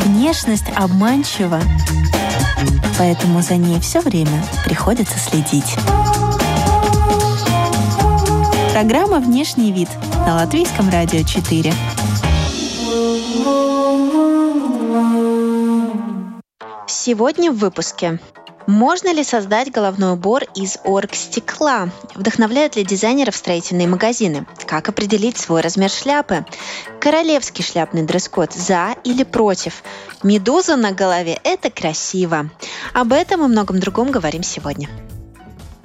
[0.00, 1.60] Внешность обманчива,
[2.98, 5.76] поэтому за ней все время приходится следить.
[8.72, 9.88] Программа «Внешний вид»
[10.26, 11.72] на Латвийском радио 4.
[16.86, 18.20] Сегодня в выпуске.
[18.66, 21.90] Можно ли создать головной убор из оргстекла?
[22.14, 24.46] Вдохновляют ли дизайнеров строительные магазины?
[24.66, 26.44] Как определить свой размер шляпы?
[27.00, 29.82] Королевский шляпный дресс-код за или против?
[30.22, 32.50] Медуза на голове– это красиво.
[32.94, 34.88] Об этом и многом другом говорим сегодня.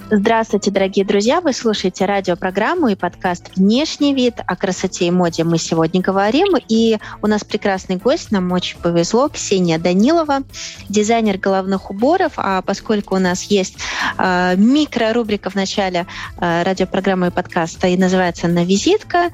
[0.10, 1.42] Здравствуйте, дорогие друзья!
[1.42, 4.36] Вы слушаете радиопрограмму и подкаст «Внешний вид».
[4.48, 6.56] О красоте и моде мы сегодня говорим.
[6.70, 10.44] И у нас прекрасный гость, нам очень повезло, Ксения Данилова,
[10.88, 12.34] дизайнер головных уборов.
[12.38, 13.76] А поскольку у нас есть
[14.18, 16.08] э, микрорубрика в начале
[16.40, 19.32] э, радиопрограммы и подкаста, и называется она «Визитка»,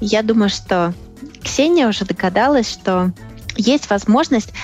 [0.00, 0.94] я думаю, что
[1.42, 3.12] Ксения уже догадалась, что
[3.56, 4.54] есть возможность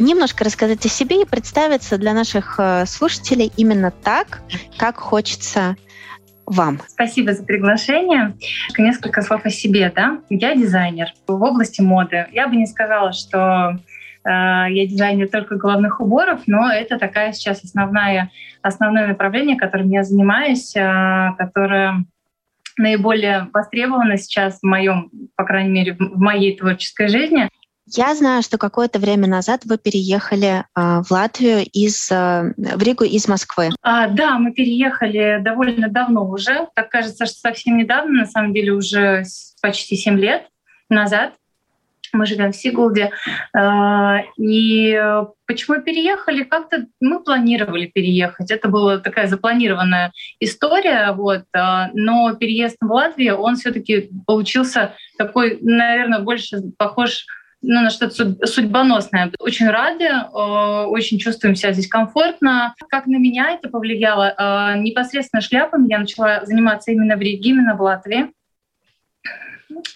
[0.00, 4.42] немножко рассказать о себе и представиться для наших э, слушателей именно так,
[4.78, 5.76] как хочется
[6.46, 6.80] вам.
[6.88, 8.34] Спасибо за приглашение.
[8.76, 9.92] Несколько слов о себе.
[9.94, 10.18] Да?
[10.28, 12.26] Я дизайнер в области моды.
[12.32, 13.76] Я бы не сказала, что
[14.24, 18.30] э, я дизайнер только головных уборов, но это такая сейчас основная,
[18.62, 22.04] основное направление, которым я занимаюсь, э, которое
[22.76, 27.48] наиболее востребовано сейчас в моем, по крайней мере, в моей творческой жизни.
[27.92, 33.04] Я знаю, что какое-то время назад вы переехали э, в Латвию из э, в Ригу
[33.04, 33.70] из Москвы.
[33.82, 36.68] А, да, мы переехали довольно давно уже.
[36.74, 39.24] Так кажется, что совсем недавно, на самом деле уже
[39.60, 40.46] почти 7 лет
[40.88, 41.34] назад.
[42.12, 43.10] Мы живем в Сигулде.
[43.56, 44.96] Э, и
[45.46, 46.44] почему переехали?
[46.44, 48.52] Как-то мы планировали переехать.
[48.52, 51.10] Это была такая запланированная история.
[51.12, 51.42] Вот.
[51.54, 57.26] Но переезд в Латвию, он все таки получился такой, наверное, больше похож
[57.62, 59.32] ну, на что-то судьбоносное.
[59.38, 62.74] Очень рады, э, очень чувствуем себя здесь комфортно.
[62.88, 64.34] Как на меня это повлияло?
[64.36, 68.32] Э, непосредственно шляпами я начала заниматься именно в Риге, именно в Латвии.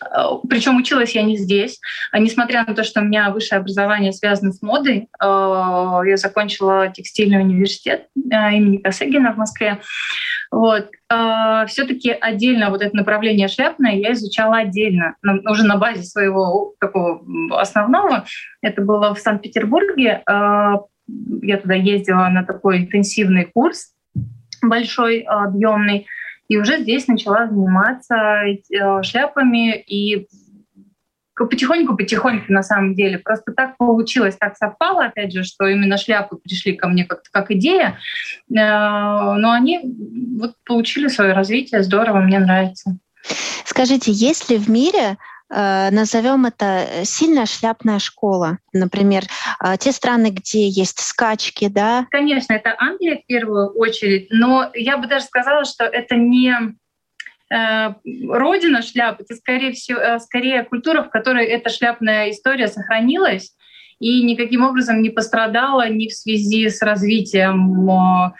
[0.02, 1.80] Э, Причем училась я не здесь.
[2.12, 8.08] Несмотря на то, что у меня высшее образование связано с модой, я закончила текстильный университет
[8.14, 9.80] имени Косыгина в Москве.
[10.54, 10.88] Вот.
[11.08, 17.24] А, Все-таки отдельно вот это направление шляпное я изучала отдельно, уже на базе своего такого
[17.60, 18.24] основного.
[18.62, 20.22] Это было в Санкт-Петербурге.
[20.26, 20.82] А,
[21.42, 23.94] я туда ездила на такой интенсивный курс,
[24.62, 26.06] большой, объемный,
[26.48, 30.28] и уже здесь начала заниматься э, шляпами и
[31.36, 33.18] потихоньку-потихоньку на самом деле.
[33.18, 37.50] Просто так получилось, так совпало, опять же, что именно шляпы пришли ко мне как, как
[37.50, 37.98] идея,
[38.48, 39.80] э, но они
[40.38, 42.96] вот получили свое развитие, здорово, мне нравится.
[43.64, 45.16] Скажите, есть ли в мире
[45.50, 49.24] назовем это сильная шляпная школа, например,
[49.62, 52.06] э, те страны, где есть скачки, да?
[52.10, 56.74] Конечно, это Англия в первую очередь, но я бы даже сказала, что это не
[57.54, 57.94] Э,
[58.28, 63.54] родина шляп, это скорее всего, э, скорее культура, в которой эта шляпная история сохранилась
[64.00, 68.32] и никаким образом не пострадала ни в связи с развитием э,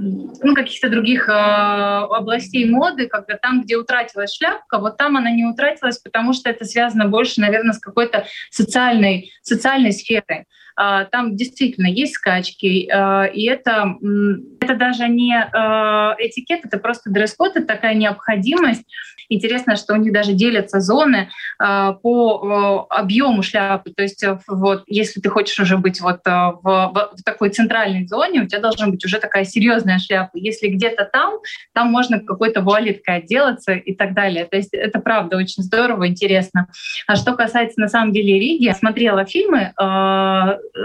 [0.00, 5.44] ну, каких-то других э, областей моды, когда там, где утратилась шляпка, вот там она не
[5.44, 10.46] утратилась, потому что это связано больше, наверное, с какой-то социальной, социальной сферой.
[10.80, 13.96] Э, там действительно есть скачки, э, и это,
[14.60, 18.84] это даже не э, этикет, это просто дресс-код, это такая необходимость.
[19.28, 23.92] Интересно, что у них даже делятся зоны по объему шляпы.
[23.92, 28.42] То есть э, вот, если ты хочешь уже быть вот в, в, такой центральной зоне,
[28.42, 30.30] у тебя должна быть уже такая серьезная шляпа.
[30.34, 31.34] Если где-то там,
[31.74, 34.46] там можно какой-то вуалеткой отделаться и так далее.
[34.46, 36.68] То есть это правда очень здорово, интересно.
[37.06, 39.72] А что касается на самом деле Риги, я смотрела фильмы,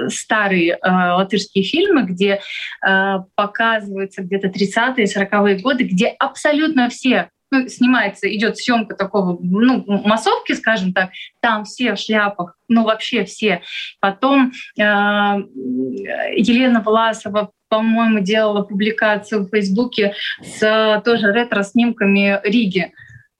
[0.07, 2.39] старые э, латышские фильмы, где
[2.85, 9.83] э, показываются где-то 30-е, 40-е годы, где абсолютно все ну, снимается, идет съемка такого, ну,
[9.87, 11.11] массовки, скажем так,
[11.41, 13.61] там все в шляпах, ну, вообще все.
[13.99, 20.13] Потом э, Елена Власова, по-моему, делала публикацию в Фейсбуке
[20.43, 22.93] с тоже ретро-снимками Риги,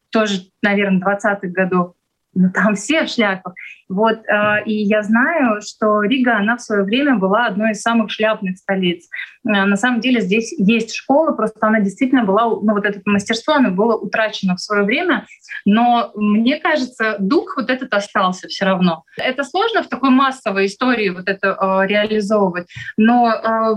[0.10, 1.94] тоже, наверное, 20-х годов
[2.36, 3.54] ну, там все в шляпах.
[3.88, 8.12] Вот, э, и я знаю, что Рига, она в свое время была одной из самых
[8.12, 9.08] шляпных столиц.
[9.46, 13.54] Э, на самом деле здесь есть школа, просто она действительно была, ну вот это мастерство,
[13.54, 15.26] оно было утрачено в свое время,
[15.66, 19.04] но мне кажется, дух вот этот остался все равно.
[19.18, 22.68] Это сложно в такой массовой истории вот это э, реализовывать,
[22.98, 23.76] но э,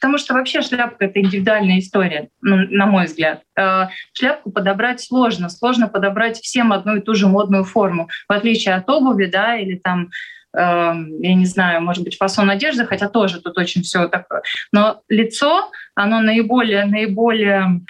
[0.00, 3.42] Потому что вообще шляпка— это индивидуальная история, ну, на мой взгляд.
[3.58, 5.48] Э, шляпку подобрать сложно.
[5.48, 8.08] Сложно подобрать всем одну и ту же модную форму.
[8.28, 10.10] В отличие от обуви, да, или там
[10.56, 14.42] эм, я не знаю, может быть, фасон одежды, хотя тоже тут очень все такое.
[14.72, 17.82] Но лицо, оно наиболее, наиболее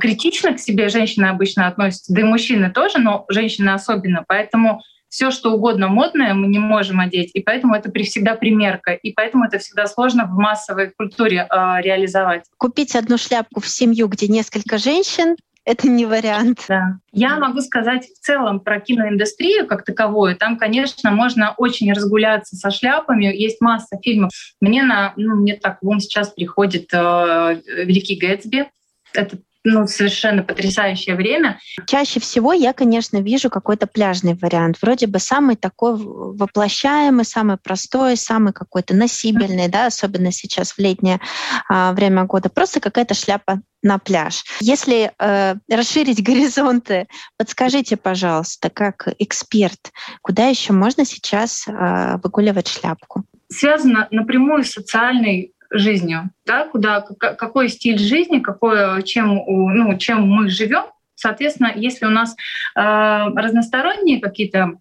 [0.00, 4.24] критично к себе женщины обычно относятся, да и мужчины тоже, но женщины особенно.
[4.26, 9.12] Поэтому все, что угодно модное, мы не можем одеть, и поэтому это всегда примерка, и
[9.12, 12.44] поэтому это всегда сложно в массовой культуре э, реализовать.
[12.56, 16.64] Купить одну шляпку в семью, где несколько женщин, это не вариант.
[16.68, 16.98] Да.
[17.12, 20.36] Я могу сказать в целом про киноиндустрию как таковую.
[20.36, 23.26] Там, конечно, можно очень разгуляться со шляпами.
[23.26, 24.30] Есть масса фильмов.
[24.60, 28.70] Мне на, ну, мне так в ум сейчас приходит э, Великий Гэтсби.
[29.12, 31.58] Это ну, совершенно потрясающее время.
[31.86, 34.78] Чаще всего я, конечно, вижу какой-то пляжный вариант.
[34.80, 41.20] Вроде бы самый такой воплощаемый, самый простой, самый какой-то носибельный, да, особенно сейчас в летнее
[41.68, 42.48] а, время года.
[42.48, 44.44] Просто какая-то шляпа на пляж.
[44.60, 47.06] Если э, расширить горизонты,
[47.38, 49.92] подскажите, пожалуйста, как эксперт,
[50.22, 53.24] куда еще можно сейчас э, выгуливать шляпку?
[53.50, 60.48] Связано напрямую с социальной жизнью, да, куда, какой стиль жизни, какой, чем, ну, чем мы
[60.48, 60.84] живем.
[61.14, 62.34] Соответственно, если у нас
[62.76, 64.78] э, разносторонние какие-то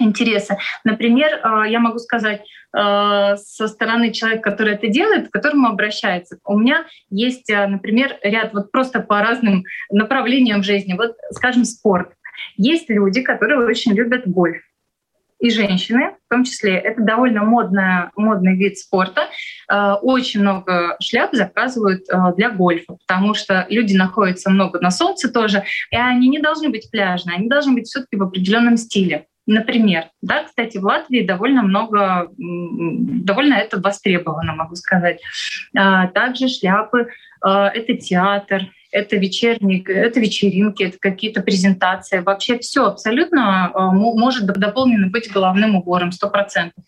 [0.00, 0.58] интересы.
[0.84, 6.38] Например, э, я могу сказать э, со стороны человека, который это делает, к которому обращается.
[6.44, 10.94] У меня есть, э, например, ряд вот просто по разным направлениям жизни.
[10.94, 12.12] Вот, скажем, спорт.
[12.56, 14.62] Есть люди, которые очень любят гольф
[15.38, 16.76] и женщины, в том числе.
[16.76, 19.28] Это довольно модная, модный вид спорта.
[19.70, 25.32] Э, очень много шляп заказывают э, для гольфа, потому что люди находятся много на солнце
[25.32, 29.26] тоже, и они не должны быть пляжные, они должны быть все таки в определенном стиле.
[29.46, 35.20] Например, да, кстати, в Латвии довольно много, довольно это востребовано, могу сказать.
[35.74, 37.08] А, также шляпы—
[37.42, 42.20] это театр, это вечерние, это вечеринки, это какие-то презентации.
[42.20, 46.84] Вообще все абсолютно а, может дополнено быть головным убором, сто процентов.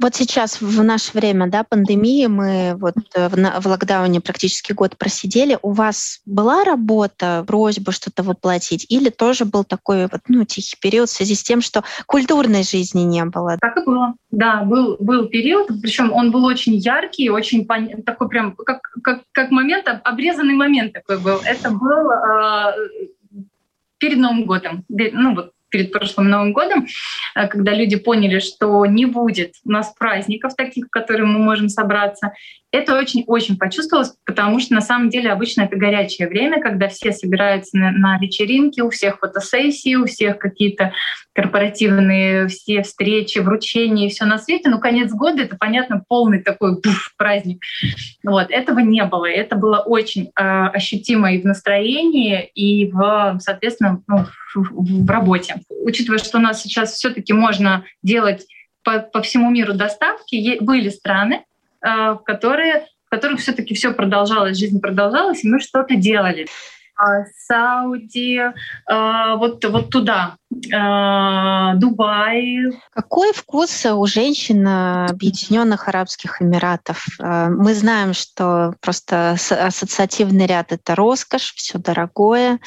[0.00, 4.96] Вот сейчас в наше время, да, пандемии, мы вот э, в, в локдауне практически год
[4.96, 5.58] просидели.
[5.62, 11.08] У вас была работа, просьба что-то воплотить, или тоже был такой вот, ну, тихий период
[11.08, 13.58] в связи с тем, что культурной жизни не было?
[13.60, 14.14] Так и было.
[14.30, 17.66] Да, был, был период, причем он был очень яркий, очень
[18.04, 21.40] такой прям, как, как, как момент, обрезанный момент такой был.
[21.44, 22.72] Это был э,
[23.98, 26.86] перед Новым годом, ну вот перед прошлым Новым годом,
[27.34, 31.68] э, когда люди поняли, что не будет у нас праздников таких, в которые мы можем
[31.68, 32.32] собраться.
[32.72, 37.76] Это очень-очень почувствовалось, потому что на самом деле обычно это горячее время, когда все собираются
[37.76, 40.94] на, на вечеринке, у всех фотосессии, у всех какие-то
[41.34, 44.70] корпоративные все встречи, вручения и все на свете.
[44.70, 47.62] Ну, конец года— это, понятно, полный такой буф, праздник.
[48.24, 48.50] Вот.
[48.50, 49.26] Этого не было.
[49.26, 55.56] Это было очень э, ощутимо и в настроении, и, в, соответственно, ну, в, в работе.
[55.68, 58.46] Учитывая, что у нас сейчас все таки можно делать
[58.82, 61.44] по, по всему миру доставки, были страны,
[61.82, 66.46] в которые в которых все-таки все продолжалось, жизнь продолжалась, и мы что-то делали.
[66.96, 68.40] А, Сауди,
[68.86, 70.36] а, вот, вот туда,
[70.72, 72.70] а, Дубай.
[72.94, 77.04] Какой вкус у женщин Объединенных Арабских Эмиратов?
[77.18, 82.60] Мы знаем, что просто ассоциативный ряд— это роскошь, все дорогое,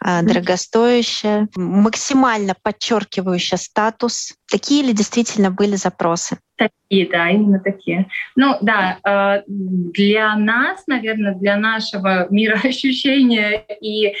[0.00, 4.34] дорогостоящее, максимально подчеркивающее статус.
[4.50, 6.38] Какие ли действительно были запросы?
[6.56, 8.06] Такие, да, именно такие.
[8.34, 14.14] Ну да, э, для нас, наверное, для нашего мироощущения и, э,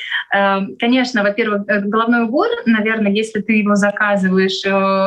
[0.78, 4.64] конечно, во-первых, э, головной убор, наверное, если ты его заказываешь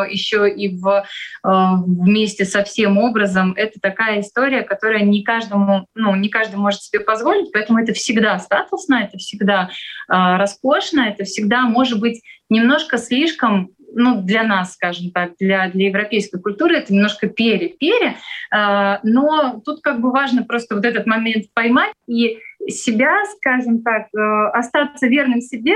[0.10, 1.06] еще и в,
[1.44, 7.02] вместе со всем образом, это такая история, которая не каждому, ну, не каждый может себе
[7.02, 9.70] позволить, поэтому это всегда статусно, это всегда
[10.08, 16.40] роскошно, это всегда может быть немножко слишком ну, для нас, скажем так, для, для европейской
[16.40, 18.16] культуры это немножко пере-пере,
[18.52, 24.08] а, но тут как бы важно просто вот этот момент поймать и себя, скажем так,
[24.16, 25.76] э, остаться верным себе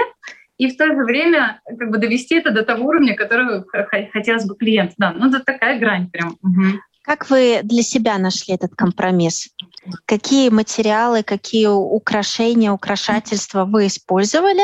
[0.57, 3.63] и в то же время как бы довести это до того уровня, который
[4.11, 4.93] хотелось бы клиенту.
[4.97, 6.37] Да, ну это такая грань прям.
[6.41, 6.79] Угу.
[7.03, 9.49] Как вы для себя нашли этот компромисс?
[10.05, 14.63] Какие материалы, какие украшения, украшательства вы использовали?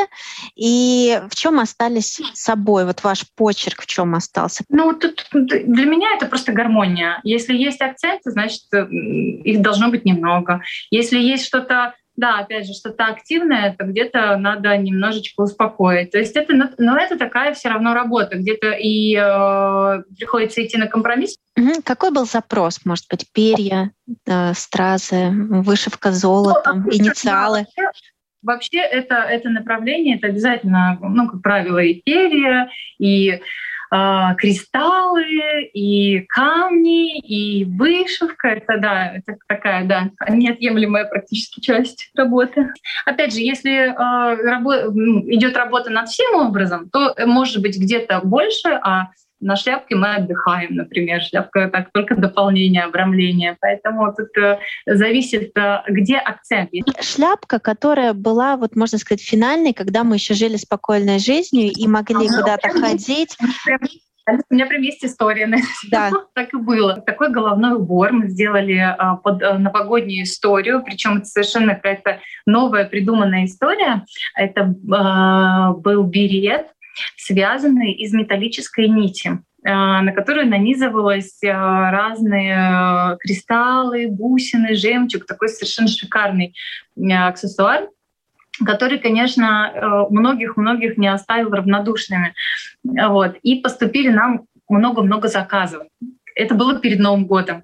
[0.56, 2.86] И в чем остались собой?
[2.86, 4.64] Вот ваш почерк в чем остался?
[4.70, 7.20] Ну, тут для меня это просто гармония.
[7.24, 10.62] Если есть акценты, значит, их должно быть немного.
[10.90, 16.10] Если есть что-то да, опять же, что-то активное, то где-то надо немножечко успокоить.
[16.10, 20.76] То есть это, но ну, это такая все равно работа, где-то и э, приходится идти
[20.76, 21.36] на компромисс.
[21.82, 22.80] Какой был запрос?
[22.84, 23.92] Может быть, перья,
[24.26, 27.64] э, стразы, вышивка золотом, ну, инициалы?
[28.42, 33.40] Вообще это, это направление, это обязательно, ну, как правило, и перья, и
[33.90, 38.48] э, кристаллы, и камни, и вышивка.
[38.48, 42.72] Это да, это такая, да, неотъемлемая практически часть работы.
[43.04, 44.90] Опять же, если э, рабо-
[45.32, 49.08] идет работа над всем образом, то может быть где-то больше, а
[49.40, 51.20] на шляпке мы отдыхаем, например.
[51.22, 53.56] Шляпка— так только дополнение, обрамление.
[53.60, 56.70] Поэтому тут э, зависит, э, где акцент.
[57.00, 62.28] Шляпка, которая была, вот можно сказать, финальной, когда мы еще жили спокойной жизнью и могли
[62.28, 63.36] а, куда-то ходить.
[64.50, 65.58] У меня прям есть история на
[65.90, 66.10] да.
[66.34, 67.00] так и было.
[67.00, 72.84] Такой головной убор мы сделали а, под а, новогоднюю историю, причем это совершенно какая-то новая
[72.84, 74.04] придуманная история.
[74.34, 76.66] Это а, был берет,
[77.16, 85.48] связанные из металлической нити а, на которую нанизывалось а, разные а, кристаллы, бусины, жемчуг, такой
[85.48, 86.54] совершенно шикарный
[87.10, 87.88] аксессуар
[88.62, 92.34] который, конечно, многих-многих не оставил равнодушными.
[92.84, 93.36] Вот.
[93.42, 95.84] И поступили нам много-много заказов.
[96.34, 97.62] Это было перед Новым годом.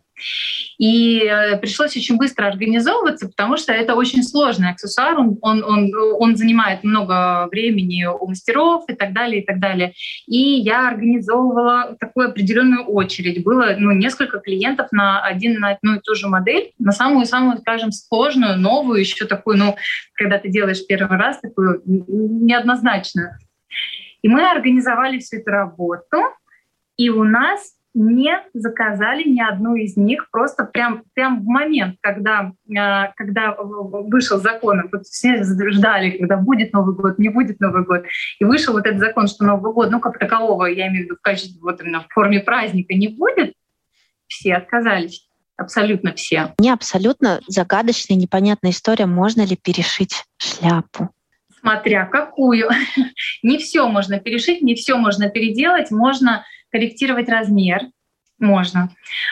[0.79, 5.93] И э, пришлось очень быстро организовываться, потому что это очень сложный аксессуар, он, он, он,
[5.95, 9.93] он занимает много времени у мастеров и так далее, и так далее.
[10.27, 13.43] И я организовывала такую определенную очередь.
[13.43, 17.93] Было ну, несколько клиентов на один на одну и ту же модель, на самую-самую, скажем,
[17.93, 19.77] сложную, новую, еще такую, ну,
[20.15, 23.39] когда ты делаешь первый раз, такую неоднозначную.
[24.23, 26.19] И мы организовали всю эту работу,
[26.97, 32.53] и у нас не заказали ни одну из них, просто прям, прям в момент, когда,
[32.69, 38.05] э, когда вышел закон, вот все ждали, когда будет Новый год, не будет Новый год,
[38.39, 41.17] и вышел вот этот закон, что Новый год, ну как такового, я имею в виду
[41.17, 43.55] в качестве, вот именно в форме праздника не будет,
[44.27, 45.27] все отказались.
[45.57, 46.53] Абсолютно все.
[46.59, 51.11] Мне абсолютно загадочная, непонятная история, можно ли перешить шляпу
[51.67, 52.69] смотря какую.
[53.43, 55.91] не все можно перешить, не все можно переделать.
[55.91, 57.83] Можно корректировать размер,
[58.39, 58.91] можно.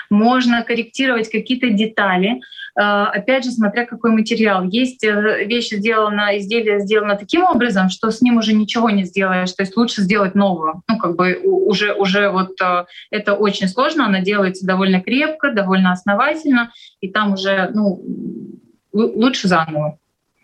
[0.08, 2.40] Можно корректировать какие-то детали.
[2.76, 4.64] Э, опять же, смотря какой материал.
[4.64, 9.52] Есть э, вещь сделана, изделие сделано таким образом, что с ним уже ничего не сделаешь.
[9.52, 10.82] То есть лучше сделать новую.
[10.88, 14.06] Ну, как бы уже, уже вот э, это очень сложно.
[14.06, 16.72] Она делается довольно крепко, довольно основательно.
[17.00, 18.02] И там уже, ну,
[18.92, 19.98] лучше заново.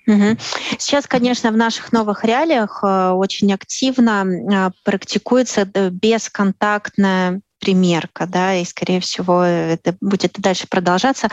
[0.06, 8.54] Сейчас, конечно, в наших новых реалиях э, очень активно э, практикуется э, бесконтактная примерка, да,
[8.54, 11.28] и, скорее всего, это будет дальше продолжаться.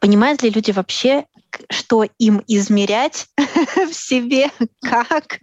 [0.00, 1.24] Понимают ли люди вообще,
[1.70, 3.28] что им измерять
[3.76, 4.50] в себе,
[4.82, 5.38] как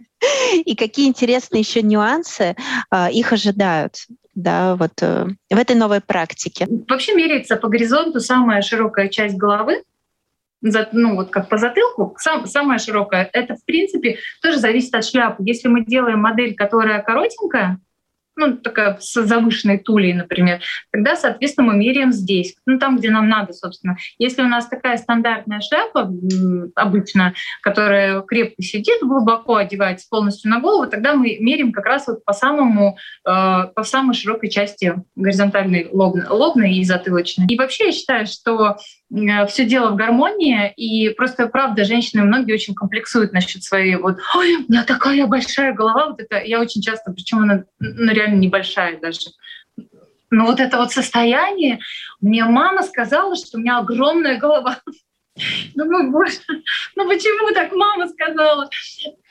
[0.66, 2.54] и какие интересные еще нюансы
[3.10, 3.96] их ожидают?
[4.36, 6.66] да, вот в этой новой практике?
[6.88, 9.82] Вообще меряется по горизонту самая широкая часть головы,
[10.62, 15.42] ну вот как по затылку, сам, самая широкая, это в принципе тоже зависит от шляпы.
[15.46, 17.80] Если мы делаем модель, которая коротенькая,
[18.36, 23.28] ну, такая с завышенной тулей, например, тогда, соответственно, мы меряем здесь, ну, там, где нам
[23.28, 23.96] надо, собственно.
[24.18, 26.10] Если у нас такая стандартная шляпа,
[26.74, 32.24] обычно, которая крепко сидит, глубоко одевается полностью на голову, тогда мы меряем как раз вот
[32.24, 32.96] по самому,
[33.28, 37.46] э, по самой широкой части горизонтальной лобной, лобной и затылочной.
[37.48, 38.78] И вообще я считаю, что
[39.48, 44.56] все дело в гармонии, и просто, правда, женщины многие очень комплексуют насчет своей вот «Ой,
[44.56, 49.00] у меня такая большая голова», вот это я очень часто, причем она ну, реально небольшая
[49.00, 49.30] даже.
[50.30, 51.80] Но вот это вот состояние,
[52.20, 54.78] мне мама сказала, что у меня огромная голова.
[55.74, 56.38] Ну, боже,
[56.96, 58.68] ну почему так мама сказала?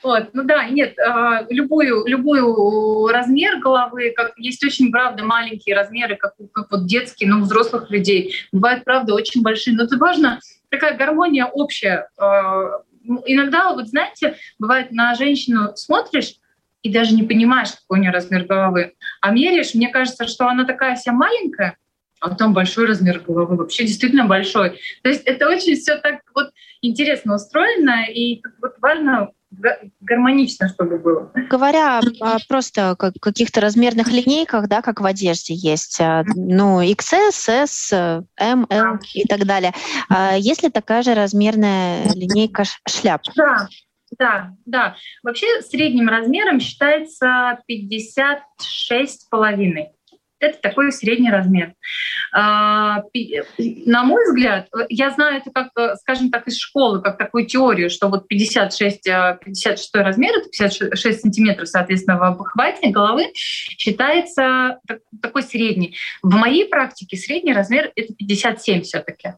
[0.02, 6.16] Вот, ну да, нет, а, любую, любую размер головы, как есть очень, правда, маленькие размеры,
[6.16, 8.34] как, как вот детские, но ну, взрослых людей.
[8.52, 9.76] Бывают, правда, очень большие.
[9.76, 12.08] Но это важно, такая гармония общая.
[12.18, 16.34] А, ну, иногда, вот знаете, бывает, на женщину смотришь,
[16.82, 18.94] и даже не понимаешь, какой у нее размер головы.
[19.20, 21.76] А меряешь, мне кажется, что она такая вся маленькая,
[22.20, 24.78] а там большой размер головы, вообще действительно большой.
[25.02, 26.50] То есть это очень все так вот
[26.82, 29.30] интересно устроено, и вот важно
[30.00, 31.32] гармонично, чтобы было.
[31.50, 37.92] Говоря о просто каких-то размерных линейках, да, как в одежде есть, а, ну, XS, S,
[38.38, 39.72] M, L и так далее.
[40.08, 43.22] А есть ли такая же размерная линейка шляп?
[43.34, 43.68] Да,
[44.18, 44.96] да, да.
[45.22, 49.90] Вообще средним размером считается 56 с половиной.
[50.40, 51.74] это такой средний размер.
[52.32, 53.02] А,
[53.58, 58.08] на мой взгляд, я знаю это как, скажем так, из школы, как такую теорию, что
[58.08, 64.78] вот 56, 56 а, размер, это 56 сантиметров, соответственно, в обхвате головы, считается
[65.20, 65.96] такой средний.
[66.22, 69.34] В моей практике средний размер— это 57 все таки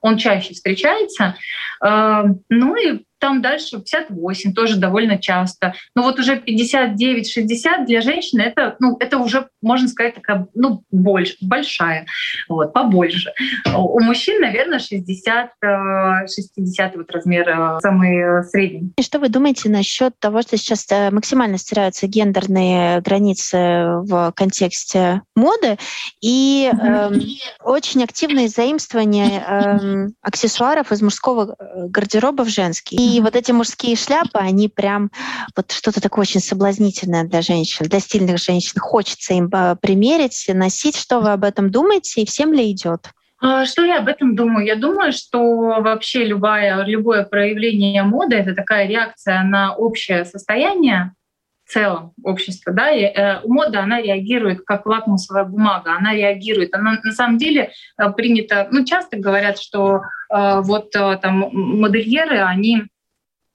[0.00, 1.36] он чаще встречается.
[1.82, 5.74] Ну и там дальше 58, тоже довольно часто.
[5.94, 11.36] Но вот уже 59-60 для женщины это, ну, это уже, можно сказать, такая, ну, больше,
[11.40, 12.06] большая,
[12.48, 13.32] вот, побольше.
[13.74, 18.92] У мужчин, наверное, 60, 60 э, вот размер э, самый средний.
[18.96, 25.22] И что вы думаете насчет того, что сейчас э, максимально стираются гендерные границы в контексте
[25.36, 25.78] моды
[26.20, 27.10] и э,
[27.62, 32.96] очень активное заимствование э, аксессуаров из мужского гардероба в женский.
[32.96, 35.10] И и вот эти мужские шляпы, они прям
[35.56, 38.78] вот что-то такое очень соблазнительное для женщин, для стильных женщин.
[38.80, 40.96] Хочется им а, примерить, носить.
[40.96, 43.10] Что вы об этом думаете и всем ли идет?
[43.40, 44.66] А, что я об этом думаю?
[44.66, 45.40] Я думаю, что
[45.80, 51.14] вообще любое, любое проявление моды— это такая реакция на общее состояние
[51.64, 52.72] в целом общества.
[52.72, 52.90] Да?
[52.90, 56.74] И, э, мода, она реагирует как лакмусовая бумага, она реагирует.
[56.74, 62.40] Она на самом деле э, принято, ну часто говорят, что э, вот э, там модельеры,
[62.40, 62.84] они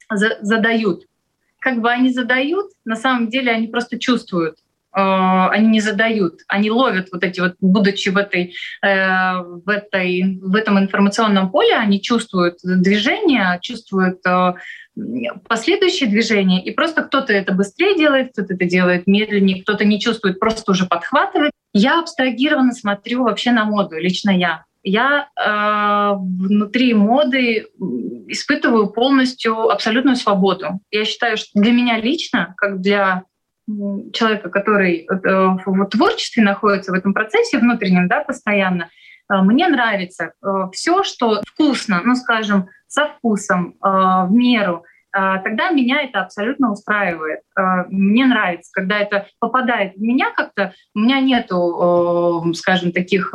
[0.10, 1.06] задают.
[1.60, 4.58] Как бы они задают, на самом деле они просто чувствуют
[4.96, 10.40] э, они не задают, они ловят вот эти вот, будучи в этой, э, в этой,
[10.42, 14.54] в этом информационном поле, они чувствуют движение, чувствуют э,
[15.48, 20.40] последующие движения, и просто кто-то это быстрее делает, кто-то это делает медленнее, кто-то не чувствует,
[20.40, 21.52] просто уже подхватывает.
[21.74, 27.68] Я абстрагированно смотрю вообще на моду, лично я я э, внутри моды
[28.28, 30.80] испытываю полностью абсолютную свободу.
[30.92, 33.24] Я считаю, что для меня лично, как для
[34.14, 38.84] человека, который э, в творчестве находится в этом процессе внутреннем, да, постоянно,
[39.28, 44.86] э, мне нравится э, все, что вкусно, ну, скажем, со вкусом, э, в меру,
[45.18, 47.40] э, тогда меня это абсолютно устраивает.
[47.58, 53.34] Э, мне нравится, когда это попадает в меня как-то, у меня нету, э, скажем, таких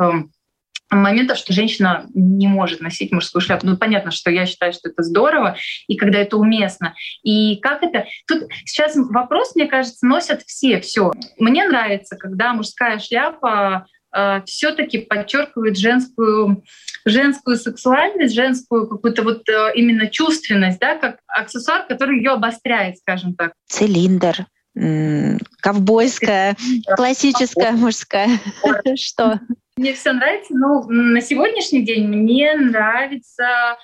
[0.91, 3.65] моментов, что женщина не может носить мужскую шляпу.
[3.65, 5.55] Ну, понятно, что я считаю, что это здорово,
[5.87, 6.93] и когда это уместно.
[7.23, 8.05] И как это...
[8.27, 11.11] Тут сейчас вопрос, мне кажется, носят все, все.
[11.37, 16.63] Мне нравится, когда мужская шляпа э, все-таки подчеркивает женскую,
[17.05, 23.35] женскую сексуальность, женскую какую-то вот э, именно чувственность, да, как аксессуар, который ее обостряет, скажем
[23.35, 23.53] так.
[23.67, 26.55] Цилиндр ковбойская,
[26.95, 28.29] классическая мужская.
[28.95, 29.39] Что?
[29.77, 30.53] Мне все нравится.
[30.53, 33.77] Ну, на сегодняшний день мне нравится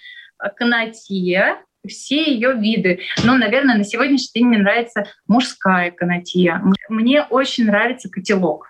[0.56, 3.00] канатье, все ее виды.
[3.24, 6.62] Но, наверное, на сегодняшний день мне нравится мужская канатье.
[6.90, 8.68] Мне очень нравится котелок.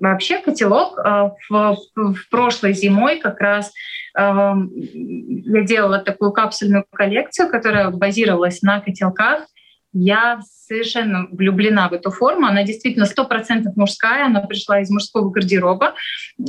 [0.00, 3.72] Вообще котелок э, в, в прошлой зимой как раз
[4.18, 9.46] э, я делала такую капсульную коллекцию, которая базировалась на котелках.
[9.94, 12.46] Я совершенно влюблена в эту форму.
[12.46, 15.94] Она действительно сто процентов мужская, она пришла из мужского гардероба,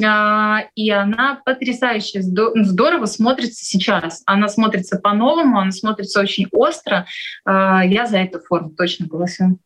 [0.04, 4.24] а, и она потрясающе здорово смотрится сейчас.
[4.26, 7.06] Она смотрится по-новому, она смотрится очень остро.
[7.46, 9.60] А, я за эту форму точно голосую.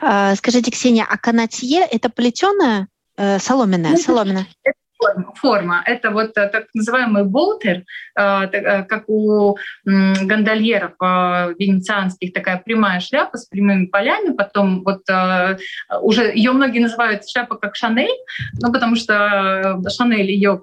[0.00, 3.92] А, скажите, Ксения, а канатье— это плетеная, э, соломенная?
[3.92, 4.46] Ну, соломенная?
[4.64, 5.32] Это форма.
[5.34, 5.82] форма.
[5.86, 7.84] Это вот э, так называемый болтер,
[8.16, 10.92] э, э, как у гондольеров
[11.58, 14.34] венецианских, такая прямая шляпа с прямыми полями.
[14.34, 15.02] Потом вот
[16.02, 18.16] уже ее многие называют шляпа как Шанель,
[18.60, 20.62] ну потому что Шанель ее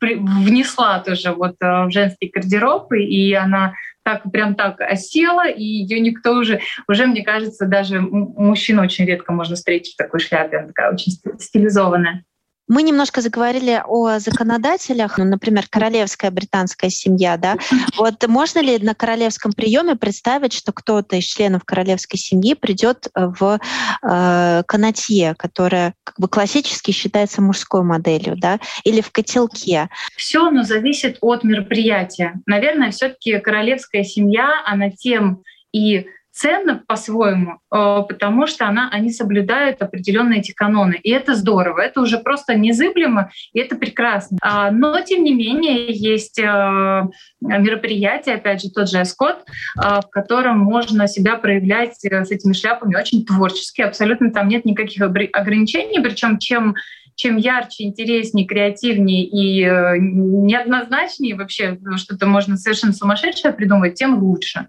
[0.00, 6.32] внесла тоже вот в женский гардероб, и она так прям так осела, и ее никто
[6.32, 10.92] уже, уже, мне кажется, даже мужчин очень редко можно встретить в такой шляпе, она такая
[10.92, 12.24] очень стилизованная.
[12.70, 17.56] Мы немножко заговорили о законодателях, ну, например, королевская британская семья, да.
[17.98, 23.58] Вот можно ли на королевском приеме представить, что кто-то из членов королевской семьи придет в
[23.58, 29.88] э, канатье, которая как бы классически считается мужской моделью, да, или в котелке?
[30.16, 32.40] Все, но зависит от мероприятия.
[32.46, 36.06] Наверное, все-таки королевская семья, она тем и
[36.40, 40.98] ценно по-своему, э, потому что она, они соблюдают определенные эти каноны.
[41.02, 44.38] И это здорово, это уже просто незыблемо, и это прекрасно.
[44.40, 47.02] А, но, тем не менее, есть э,
[47.42, 49.44] мероприятие, опять же, тот же Эскот,
[49.76, 55.02] в котором можно себя проявлять э, с этими шляпами очень творчески, абсолютно там нет никаких
[55.02, 56.74] ограничений, причем чем
[57.20, 64.66] чем ярче, интереснее, креативнее и э, неоднозначнее вообще что-то можно совершенно сумасшедшее придумать, тем лучше.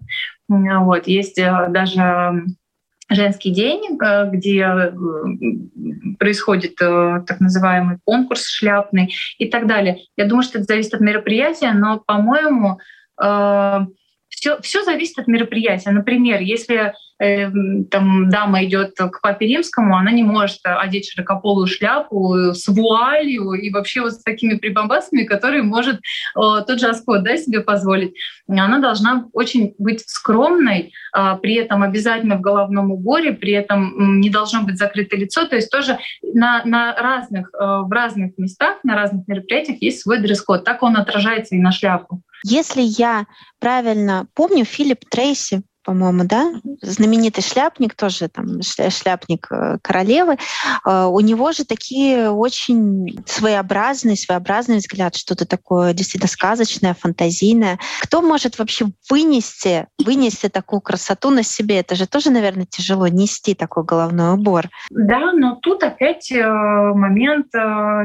[0.48, 1.06] Вот.
[1.06, 2.44] Есть э, даже
[3.08, 4.92] женский день, э, где
[6.18, 10.00] происходит так называемый конкурс шляпный и так далее.
[10.18, 12.80] Я думаю, что это зависит от мероприятия, но, по-моему,
[14.28, 15.90] все, все зависит от мероприятия.
[15.90, 16.92] Например, если
[17.90, 23.70] там дама идет к папе римскому, она не может одеть широкополую шляпу с вуалью и
[23.70, 26.00] вообще вот с такими прибамбасами, которые может э,
[26.34, 28.14] тот же Аскот да, себе позволить.
[28.48, 34.30] Она должна очень быть скромной, э, при этом обязательно в головном уборе, при этом не
[34.30, 35.46] должно быть закрыто лицо.
[35.46, 40.18] То есть тоже на, на разных, э, в разных местах, на разных мероприятиях есть свой
[40.18, 40.64] дресс-код.
[40.64, 42.22] Так он отражается и на шляпу.
[42.44, 43.26] Если я
[43.60, 50.36] правильно помню, Филипп Трейси по-моему, да, знаменитый шляпник, тоже там шляпник э, королевы,
[50.86, 57.78] э, у него же такие очень своеобразный, своеобразный взгляд, что-то такое действительно сказочное, фантазийное.
[58.02, 61.80] Кто может вообще вынести, вынести такую красоту на себе?
[61.80, 64.68] Это же тоже, наверное, тяжело нести такой головной убор.
[64.90, 67.48] Да, но тут опять э, момент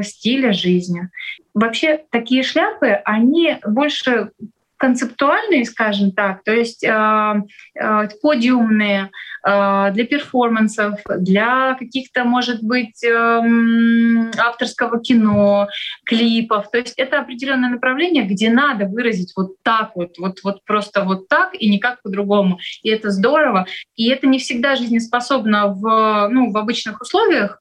[0.02, 1.08] стиля жизни.
[1.54, 4.30] Вообще такие шляпы, они больше
[4.78, 7.34] концептуальные, скажем так, то есть э,
[7.74, 9.10] э, подиумные
[9.46, 13.40] э, для перформансов, для каких-то, может быть, э,
[14.38, 15.68] авторского кино,
[16.06, 16.70] клипов.
[16.70, 21.28] То есть это определенное направление, где надо выразить вот так вот, вот, вот просто вот
[21.28, 22.58] так и никак по-другому.
[22.82, 23.66] И это здорово.
[23.96, 27.60] И это не всегда жизнеспособно в, ну, в обычных условиях,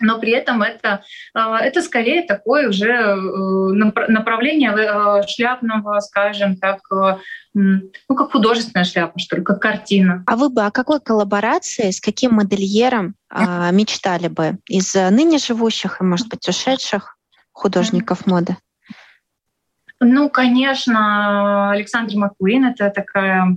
[0.00, 6.80] но при этом это, а, это скорее такое уже э, направление э, шляпного, скажем так,
[6.92, 7.18] э,
[7.54, 10.24] ну, как художественная шляпа, что ли, как картина.
[10.26, 16.00] А вы бы о какой коллаборации, с каким модельером а, мечтали бы из ныне живущих
[16.00, 17.16] и, может быть, ушедших
[17.52, 18.56] художников моды?
[20.00, 23.56] Ну, конечно, Александр Маккуин— это такая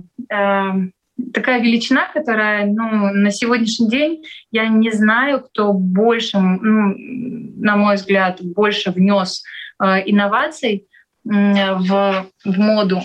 [1.32, 6.94] такая величина, которая, ну, на сегодняшний день я не знаю, кто больше, ну,
[7.56, 9.42] на мой взгляд, больше внес
[9.82, 10.86] э, инноваций
[11.24, 13.00] э, в, в моду.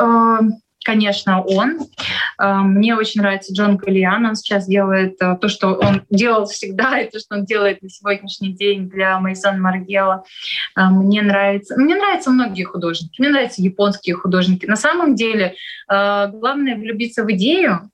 [0.00, 0.38] Э,
[0.84, 1.80] конечно, он.
[2.38, 4.26] А, мне очень нравится Джон Галлиан.
[4.26, 7.88] Он сейчас делает а, то, что он делал всегда, и то, что он делает на
[7.88, 10.24] сегодняшний день для Мейсон Маргела.
[10.74, 13.20] А, мне нравится, мне нравятся многие художники.
[13.20, 14.66] Мне нравятся японские художники.
[14.66, 15.54] На самом деле,
[15.88, 17.90] главное влюбиться в идею,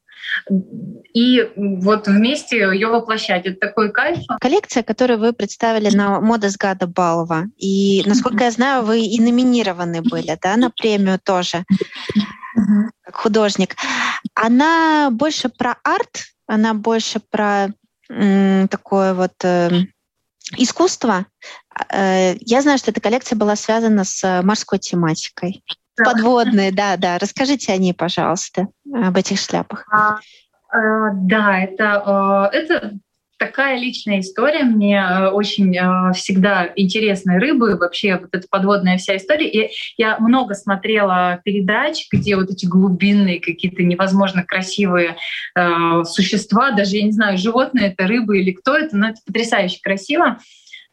[1.12, 3.46] и вот вместе ее воплощать.
[3.46, 4.18] Это такой кайф.
[4.40, 9.20] Коллекция, которую вы представили на Мода с Гада Балова, и, насколько я знаю, вы и
[9.20, 11.64] номинированы были да, на премию тоже
[13.02, 13.76] как художник,
[14.34, 17.68] она больше про арт, она больше про
[18.08, 19.70] м, такое вот э,
[20.56, 21.26] искусство.
[21.92, 25.62] Э, я знаю, что эта коллекция была связана с морской тематикой.
[25.96, 26.04] Да.
[26.12, 27.18] Подводные, да, да.
[27.18, 29.86] Расскажите о ней, пожалуйста, об этих шляпах.
[29.90, 30.16] А,
[30.72, 32.92] э, да, это, э, это
[33.40, 34.64] такая личная история.
[34.64, 39.48] Мне э, очень э, всегда интересны рыбы, вообще вот эта подводная вся история.
[39.48, 45.16] И я много смотрела передач, где вот эти глубинные какие-то невозможно красивые
[45.56, 49.78] э, существа, даже я не знаю, животные это рыбы или кто это, но это потрясающе
[49.82, 50.36] красиво.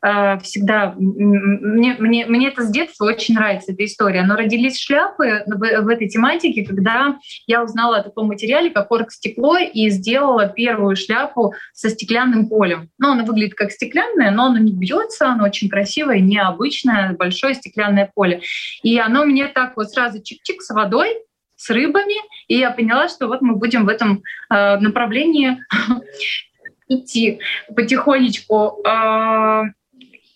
[0.06, 4.24] Э, всегда мне, мне, мне это с детства очень нравится эта история.
[4.24, 9.58] Но родились шляпы в, в этой тематике, когда я узнала о таком материале, как оргстекло,
[9.58, 12.90] и сделала первую шляпу со стеклянным полем.
[13.00, 18.12] Ну, она выглядит как стеклянная, но она не бьется, она очень красивая, необычное, большое стеклянное
[18.14, 18.42] поле.
[18.84, 21.18] И оно мне так вот сразу чик-чик с водой,
[21.56, 22.16] с рыбами,
[22.48, 25.58] и я поняла, что вот мы будем в этом э, направлении
[26.88, 27.40] идти
[27.76, 28.80] потихонечку.
[28.88, 29.64] Э,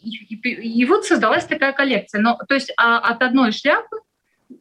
[0.02, 2.22] и, вот создалась такая коллекция.
[2.22, 3.98] Но, то есть а, от одной шляпы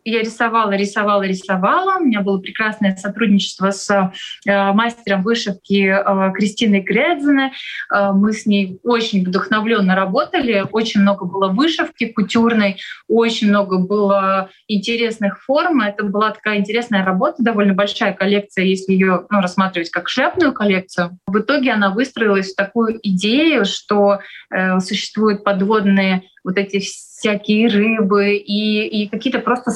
[0.05, 1.99] я рисовала, рисовала, рисовала.
[1.99, 7.53] У меня было прекрасное сотрудничество с э, мастером вышивки э, Кристиной Грядзиной.
[7.93, 10.65] Э, мы с ней очень вдохновленно работали.
[10.73, 15.83] Очень много было вышивки кутюрной, очень много было интересных форм.
[15.83, 21.19] Это была такая интересная работа, довольно большая коллекция, если ее ну, рассматривать как шляпную коллекцию.
[21.27, 28.37] В итоге она выстроилась в такую идею, что э, существуют подводные вот эти всякие рыбы
[28.37, 29.73] и, и какие-то просто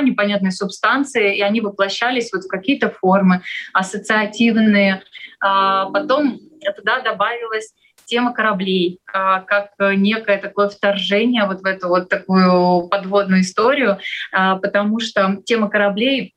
[0.00, 3.42] непонятные субстанции, и они воплощались вот в какие-то формы
[3.74, 5.02] ассоциативные.
[5.38, 6.38] А потом
[6.76, 7.74] туда добавилась
[8.06, 13.98] тема кораблей, а, как некое такое вторжение вот в эту вот такую подводную историю,
[14.32, 16.34] а, потому что тема кораблей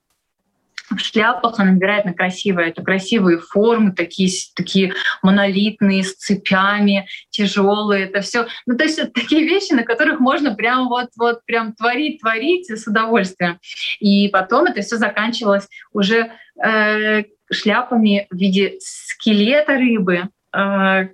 [0.90, 2.70] в шляпах она невероятно красивая.
[2.70, 8.06] Это красивые формы, такие, такие монолитные, с цепями, тяжелые.
[8.06, 8.48] Это все.
[8.66, 12.70] Ну, то есть это такие вещи, на которых можно прям вот, вот прям творить, творить
[12.70, 13.60] с удовольствием.
[14.00, 16.32] И потом это все заканчивалось уже
[16.64, 20.30] э, шляпами в виде скелета рыбы,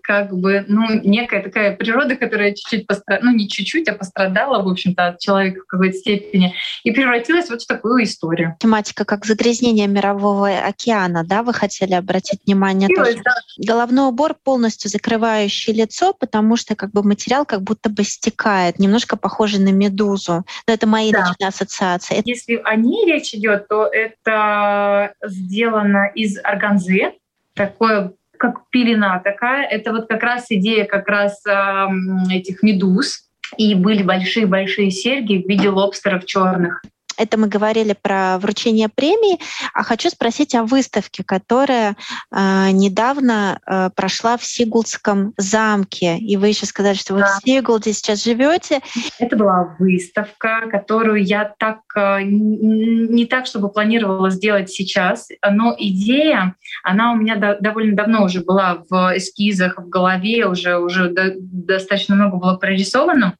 [0.04, 4.68] как бы, ну, некая такая природа, которая чуть-чуть пострадала, ну, не чуть-чуть, а пострадала, в
[4.68, 8.56] общем-то, от человека в какой-то степени, и превратилась вот в такую историю.
[8.60, 13.20] Тематика как загрязнение мирового океана, да, вы хотели обратить внимание тоже?
[13.24, 13.34] Да.
[13.58, 19.18] Головной убор полностью закрывающий лицо, потому что как бы материал как будто бы стекает, немножко
[19.18, 20.46] похожий на медузу.
[20.68, 21.20] Но это мои да.
[21.30, 22.22] личные ассоциации.
[22.26, 27.14] Если о ней речь идет, то это сделано из органзы,
[27.54, 29.68] такое как пелена такая.
[29.68, 31.88] Это вот как раз идея как раз э,
[32.32, 33.28] этих медуз.
[33.56, 36.82] И были большие-большие серьги в виде лобстеров черных.
[37.22, 39.40] Это мы говорили про вручение премии.
[39.76, 41.96] А хочу спросить о выставке, которая
[42.32, 46.18] э, недавно э, прошла в Сигулдском замке.
[46.18, 47.28] И вы еще сказали, что вы да.
[47.28, 48.82] в Сигулде сейчас живете.
[49.20, 56.56] Это была выставка, которую я так э, не так, чтобы планировала сделать сейчас, но идея,
[56.84, 61.36] она у меня до, довольно давно уже была в эскизах, в голове, уже, уже до,
[61.38, 63.36] достаточно много было прорисовано.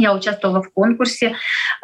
[0.00, 1.34] Я участвовала в конкурсе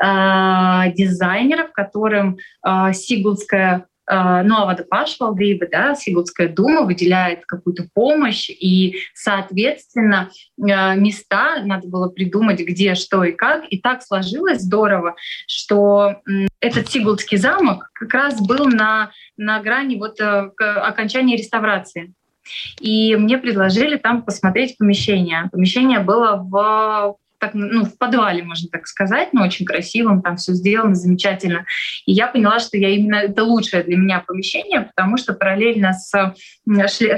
[0.03, 8.49] э, дизайнеров, которым э, Сигулдская э, ну, Авадапаш Валдеева, да, Сигулдская дума выделяет какую-то помощь,
[8.49, 13.65] и, соответственно, э, места надо было придумать, где, что и как.
[13.69, 15.15] И так сложилось здорово,
[15.47, 16.17] что
[16.61, 22.15] этот Сигулдский замок как раз был на, на грани вот, э, окончания реставрации.
[22.81, 25.49] И мне предложили там посмотреть помещение.
[25.53, 30.53] Помещение было в так, ну, в подвале, можно так сказать, но очень красивым, там все
[30.53, 31.65] сделано замечательно.
[32.07, 36.35] И я поняла, что я именно это лучшее для меня помещение, потому что параллельно с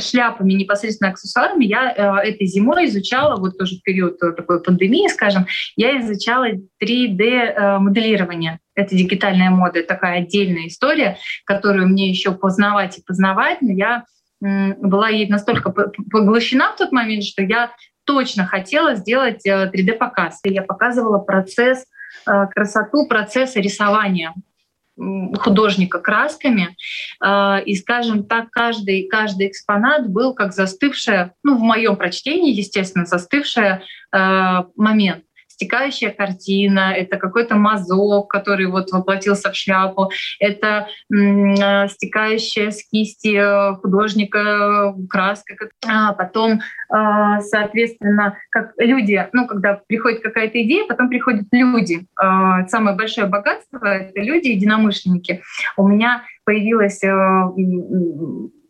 [0.00, 5.46] шляпами, непосредственно аксессуарами, я э, этой зимой изучала, вот тоже в период такой пандемии, скажем,
[5.76, 6.46] я изучала
[6.83, 8.54] 3D-моделирование.
[8.54, 14.04] Э, это дигитальная мода, такая отдельная история, которую мне еще познавать и познавать, но я
[14.40, 17.72] была ей настолько поглощена в тот момент, что я
[18.08, 20.40] точно хотела сделать 3D-показ.
[20.42, 21.84] Э, я показывала процесс,
[22.26, 24.32] э, красоту процесса рисования
[24.96, 26.74] художника красками.
[27.22, 33.04] Э, и, скажем так, каждый, каждый экспонат был как застывшая, ну, в моем прочтении, естественно,
[33.04, 35.24] застывшая момент
[35.58, 43.34] стекающая картина, это какой-то мазок, который вот воплотился в шляпу, это э, стекающая с кисти
[43.36, 51.08] э, художника краска, а потом, э, соответственно, как люди, ну, когда приходит какая-то идея, потом
[51.08, 52.06] приходят люди.
[52.68, 55.42] Самое большое богатство— это люди, единомышленники.
[55.76, 57.02] У меня появилась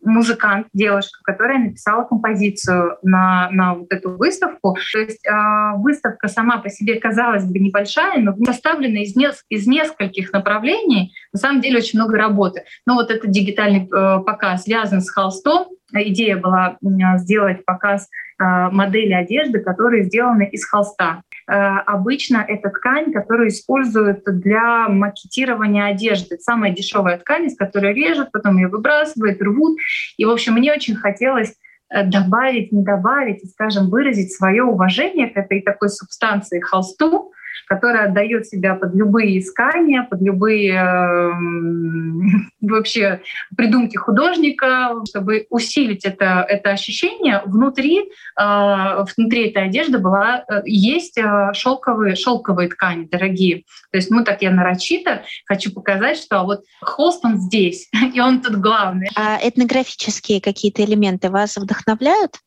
[0.08, 4.76] музыкант, девушка, которая написала композицию на, на вот эту выставку.
[4.92, 5.32] То есть э,
[5.76, 11.14] выставка сама по себе, казалось бы, небольшая, но составлена из, не, из нескольких направлений.
[11.32, 12.64] На самом деле очень много работы.
[12.86, 15.68] Но вот этот дигитальный э, показ связан с холстом.
[15.92, 16.76] Идея была
[17.16, 18.08] сделать показ
[18.40, 21.22] э, модели одежды, которые сделаны из холста.
[21.48, 26.36] Э, обычно это ткань, которую используют для макетирования одежды.
[26.38, 29.78] Самая дешевая ткань, из которой режут, потом ее выбрасывают, рвут.
[30.18, 31.54] И, в общем, мне очень хотелось
[31.88, 37.32] э, добавить, не добавить, скажем, выразить свое уважение к этой такой субстанции холсту,
[37.68, 41.32] которая отдает себя под любые искания, под любые э,
[42.60, 43.20] вообще
[43.56, 47.42] придумки художника, чтобы усилить это, это ощущение.
[47.44, 53.64] Внутри, э, внутри этой одежды была, э, есть э, шелковые, шелковые ткани дорогие.
[53.92, 58.40] То есть, ну так я нарочито хочу показать, что вот холст он здесь, и он
[58.40, 59.08] тут главный.
[59.14, 62.38] А этнографические какие-то элементы вас вдохновляют?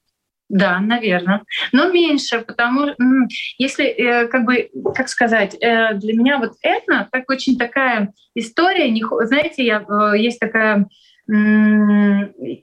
[0.52, 1.44] Да, наверное.
[1.72, 2.96] Но меньше, потому что
[3.58, 8.90] если, э, как бы, как сказать, э, для меня вот это так очень такая история,
[8.90, 10.88] не, знаете, я, э, есть такая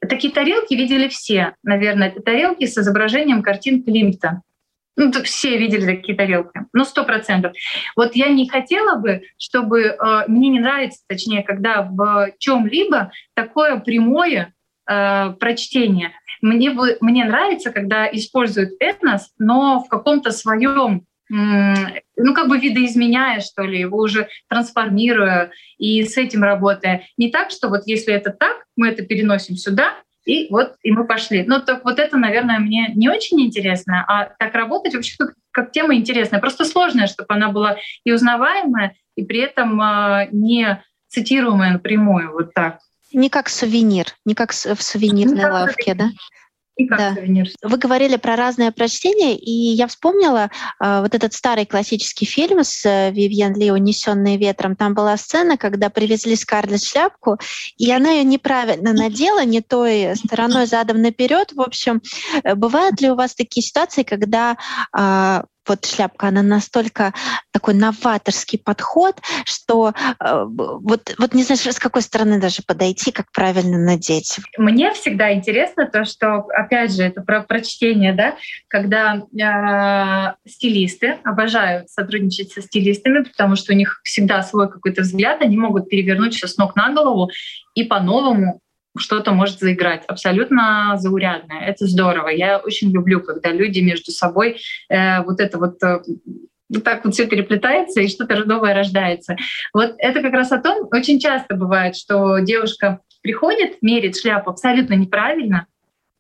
[0.06, 2.08] такие тарелки видели все, наверное.
[2.08, 4.42] Это тарелки с изображением картин Климта.
[4.96, 6.66] Ну, все видели такие тарелки.
[6.74, 7.54] Ну, сто процентов.
[7.96, 9.80] Вот я не хотела бы, чтобы...
[9.84, 14.52] Э, мне не нравится, точнее, когда в чем-либо такое прямое
[14.88, 16.12] э, прочтение.
[16.40, 23.62] Мне, мне нравится, когда используют этнос, но в каком-то своем ну, как бы видоизменяя, что
[23.62, 27.04] ли, его уже трансформируя и с этим работая.
[27.18, 29.92] Не так, что вот если это так, мы это переносим сюда,
[30.24, 31.44] и вот и мы пошли.
[31.46, 35.72] Ну, так вот это, наверное, мне не очень интересно, а так работать вообще как, как
[35.72, 36.40] тема интересная.
[36.40, 42.52] Просто сложная, чтобы она была и узнаваемая, и при этом э, не цитируемая напрямую, вот
[42.54, 42.80] так.
[43.12, 46.10] Не как сувенир, не как в сувенирной не лавке, да?
[46.78, 47.14] и как Да.
[47.14, 47.48] сувенир.
[47.62, 50.48] Вы говорили про разное прочтение, и я вспомнила
[50.82, 54.76] э, вот этот старый классический фильм с э, Вивьен Ли «Унесенные ветром».
[54.76, 57.36] Там была сцена, когда привезли Скарлетт шляпку,
[57.76, 61.52] и она ее неправильно надела, не той стороной задом наперед.
[61.52, 62.00] В общем,
[62.44, 64.56] э, бывают ли у вас такие ситуации, когда
[64.92, 67.12] а, вот шляпка, она настолько
[67.52, 73.30] такой новаторский подход, что э, вот, вот не знаешь, с какой стороны даже подойти, как
[73.32, 74.38] правильно надеть.
[74.56, 78.36] Мне всегда интересно то, что, опять же, это про прочтение, да,
[78.68, 85.42] когда э, стилисты обожают сотрудничать со стилистами, потому что у них всегда свой какой-то взгляд,
[85.42, 87.30] они могут перевернуть все с ног на голову
[87.74, 88.60] и по-новому
[88.98, 91.60] что-то может заиграть абсолютно заурядное.
[91.60, 92.28] Это здорово.
[92.28, 96.00] Я очень люблю, когда люди между собой э, вот это вот э,
[96.84, 99.36] так вот все переплетается и что-то новое рождается.
[99.72, 104.94] Вот это как раз о том, очень часто бывает, что девушка приходит, мерит шляпу абсолютно
[104.94, 105.66] неправильно,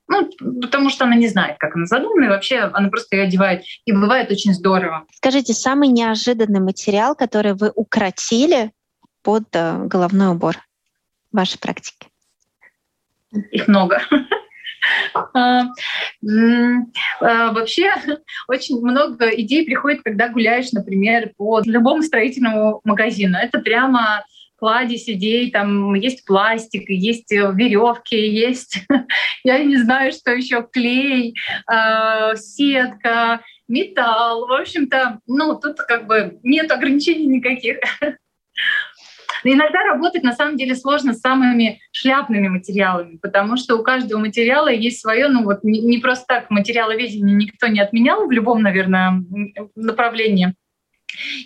[0.08, 0.30] ну,
[0.62, 3.62] потому что она не знает, как она задумана, и вообще она просто ее одевает.
[3.84, 5.04] И бывает очень здорово.
[5.12, 8.72] Скажите, самый неожиданный материал, который вы укротили
[9.22, 10.56] под э, головной убор
[11.30, 12.08] в вашей практике?
[13.32, 14.00] Их много.
[15.34, 15.64] А,
[17.20, 17.92] а, вообще
[18.48, 23.36] очень много идей приходит, когда гуляешь, например, по любому строительному магазину.
[23.36, 24.24] Это прямо
[24.56, 28.80] кладезь идей, там есть пластик, есть веревки, есть,
[29.44, 31.34] я не знаю, что еще, клей,
[31.66, 34.46] а, сетка, металл.
[34.46, 37.78] В общем-то, ну, тут как бы нет ограничений никаких.
[39.44, 44.68] Иногда работать на самом деле сложно с самыми шляпными материалами, потому что у каждого материала
[44.68, 49.22] есть свое, ну вот не просто так материаловедение никто не отменял в любом, наверное,
[49.74, 50.54] направлении.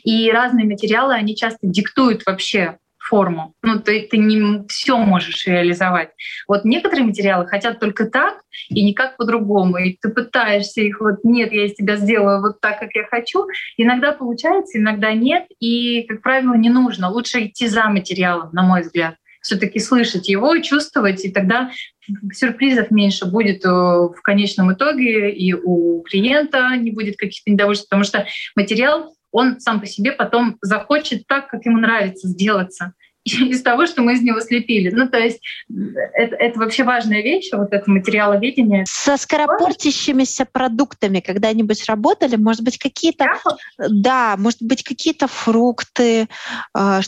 [0.04, 3.54] И разные материалы, они часто диктуют вообще форму.
[3.62, 6.10] Ну, ты, ты не все можешь реализовать.
[6.46, 9.78] Вот некоторые материалы хотят только так и никак по-другому.
[9.78, 13.46] И ты пытаешься их вот, нет, я из тебя сделаю вот так, как я хочу.
[13.76, 15.46] Иногда получается, иногда нет.
[15.60, 17.10] И, как правило, не нужно.
[17.10, 21.72] Лучше идти за материалом, на мой взгляд все-таки слышать его, чувствовать, и тогда
[22.32, 28.04] сюрпризов меньше будет э, в конечном итоге, и у клиента не будет каких-то недовольств, потому
[28.04, 32.92] что материал он сам по себе потом захочет так, как ему нравится сделаться
[33.24, 34.90] из того, что мы из него слепили.
[34.90, 35.40] Ну, то есть
[36.14, 38.84] это, это вообще важная вещь, вот это материаловедение.
[38.86, 42.36] Со скоропортящимися продуктами когда-нибудь работали?
[42.36, 43.26] Может быть, какие-то...
[43.78, 46.28] Да, может быть, какие-то фрукты,
[46.76, 47.00] э,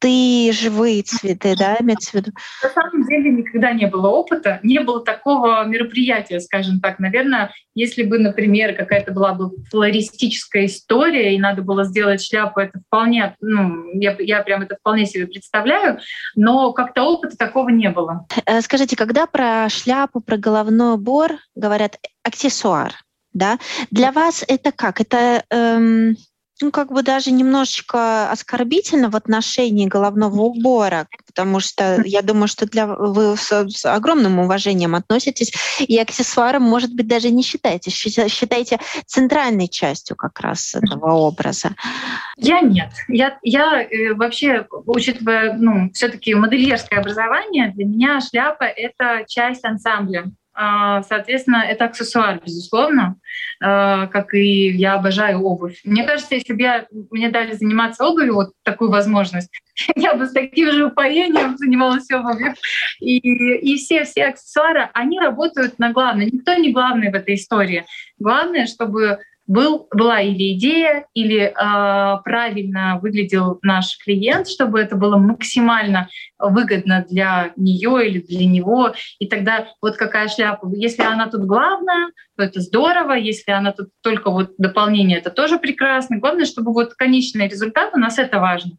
[0.00, 2.32] цветы, живые цветы, да, имеется в виду?
[2.62, 6.98] На самом деле никогда не было опыта, не было такого мероприятия, скажем так.
[6.98, 12.80] Наверное, если бы, например, какая-то была бы флористическая история, и надо было сделать шляпу, это
[12.86, 15.98] вполне, ну, я, я прям это вполне себе представляю,
[16.34, 18.26] но как-то опыта такого не было.
[18.46, 22.92] Э, скажите, когда про шляпу, про головной убор говорят аксессуар,
[23.32, 23.58] да,
[23.90, 25.00] для вас это как?
[25.00, 26.16] Это эм,
[26.60, 32.66] ну, как бы даже немножечко оскорбительно в отношении головного убора, потому что я думаю, что
[32.66, 38.78] для вы с, с огромным уважением относитесь и аксессуаром, может быть, даже не считаете, считаете
[39.06, 41.74] центральной частью как раз этого образа.
[42.36, 42.90] Я нет.
[43.08, 50.30] Я, я э, вообще, учитывая, ну, все-таки модельерское образование, для меня шляпа— это часть ансамбля.
[50.52, 53.16] А, соответственно, это аксессуар, безусловно,
[53.62, 55.80] а, как и я обожаю обувь.
[55.84, 59.50] Мне кажется, если бы я, мне дали заниматься обувью, вот такую возможность,
[59.96, 62.54] я бы с таким же упоением занималась обувью.
[62.98, 66.26] И, и все, все аксессуары, они работают на главное.
[66.26, 67.86] Никто не главный в этой истории.
[68.18, 75.16] Главное, чтобы был, была или идея, или э, правильно выглядел наш клиент, чтобы это было
[75.16, 78.94] максимально выгодно для нее или для него.
[79.18, 80.68] И тогда вот какая шляпа.
[80.74, 83.12] Если она тут главная, то это здорово.
[83.14, 86.18] Если она тут только вот дополнение, это тоже прекрасно.
[86.18, 88.72] Главное, чтобы вот конечный результат у нас это важно.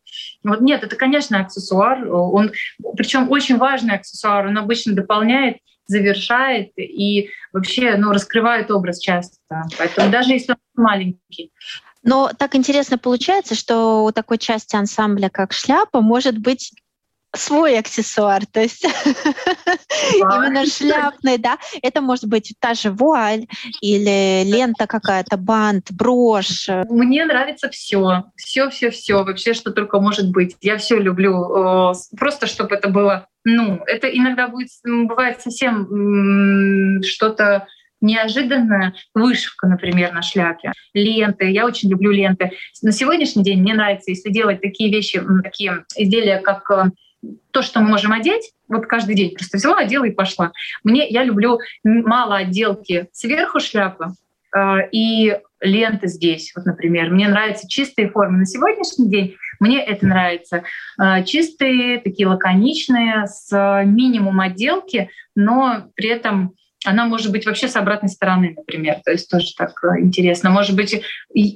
[0.44, 2.08] Вот нет, это, конечно, аксессуар.
[2.10, 2.52] Он,
[2.96, 4.48] причем очень важный аксессуар.
[4.48, 5.58] Он обычно дополняет
[5.92, 9.38] завершает и вообще ну, раскрывает образ часто.
[9.78, 11.52] Поэтому даже если он маленький.
[12.04, 16.72] Но так интересно получается, что у такой части ансамбля, как шляпа, может быть
[17.34, 18.84] свой аксессуар, то есть
[20.16, 23.46] именно шляпный, да, это может быть та же вуаль
[23.80, 26.68] или лента какая-то, бант, брошь.
[26.90, 30.58] Мне нравится все, все, все, все, вообще, что только может быть.
[30.62, 37.68] Я все люблю, просто чтобы это было, ну, это иногда будет, бывает совсем что-то
[38.02, 41.50] неожиданная вышивка, например, на шляпе, ленты.
[41.52, 42.52] Я очень люблю ленты.
[42.82, 46.86] На сегодняшний день мне нравится, если делать такие вещи, такие изделия, как э,
[47.52, 50.52] то, что мы можем одеть, вот каждый день просто взяла, одела и пошла.
[50.84, 54.08] Мне, я люблю мало отделки сверху шляпы,
[54.56, 57.12] э, и ленты здесь, вот, например.
[57.12, 58.40] Мне нравятся чистые формы.
[58.40, 60.64] На сегодняшний день мне это нравится.
[61.00, 63.52] Э, чистые, такие лаконичные, с
[63.86, 69.02] минимум отделки, но при этом она может быть вообще с обратной стороны, например.
[69.06, 70.50] То есть тоже так э, интересно.
[70.50, 71.02] Может быть,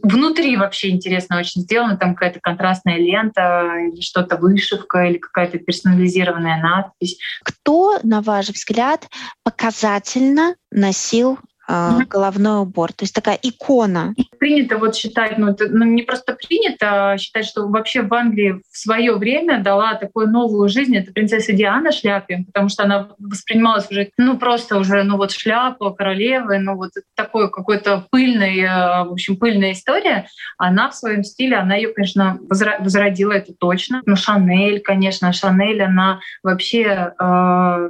[0.03, 1.97] внутри вообще интересно очень сделано.
[1.97, 7.17] Там какая-то контрастная лента или что-то вышивка или какая-то персонализированная надпись.
[7.43, 9.07] Кто, на ваш взгляд,
[9.43, 11.39] показательно носил
[11.69, 12.05] mm-hmm.
[12.07, 12.93] головной убор.
[12.93, 14.13] То есть такая икона.
[14.39, 18.61] Принято вот считать, ну, это, ну не просто принято а считать, что вообще в Англии
[18.71, 20.95] в свое время дала такую новую жизнь.
[20.95, 25.91] Это принцесса Диана шляпе, потому что она воспринималась уже, ну просто уже, ну вот шляпа
[25.91, 30.27] королевы, ну вот такой какой-то пыльный, э, в общем, пыльная история.
[30.57, 34.01] Она в своем стиле, она ее, конечно, возродила, это точно.
[34.05, 37.89] Ну Шанель, конечно, Шанель, она вообще э,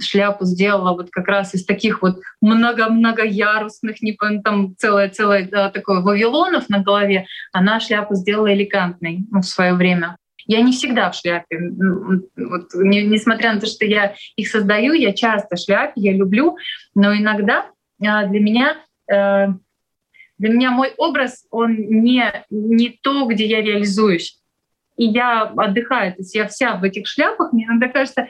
[0.00, 5.70] шляпу сделала вот как раз из таких вот много многоярусных, не там целое, целое да,
[5.70, 10.16] такое вавилонов на голове, она шляпу сделала элегантной ну, в свое время.
[10.46, 11.58] Я не всегда в шляпе.
[12.36, 16.56] Вот, не, несмотря на то, что я их создаю, я часто шляпе, я люблю,
[16.94, 17.66] но иногда
[18.04, 18.76] а, для меня
[19.10, 19.48] э,
[20.38, 24.37] для меня мой образ, он не, не то, где я реализуюсь
[24.98, 28.26] и я отдыхаю, то есть я вся в этих шляпах, мне иногда кажется,